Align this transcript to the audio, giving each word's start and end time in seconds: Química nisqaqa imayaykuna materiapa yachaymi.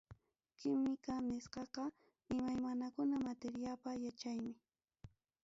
Química 0.59 1.13
nisqaqa 1.27 1.83
imayaykuna 2.37 3.15
materiapa 3.27 3.89
yachaymi. 4.03 4.53